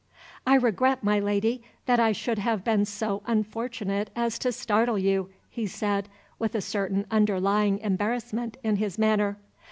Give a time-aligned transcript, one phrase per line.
[0.47, 5.29] "I regret, my Lady, that I should have been so unfortunate as to startle you,"
[5.47, 9.37] he said, with a certain underlying embarrassment in his manner.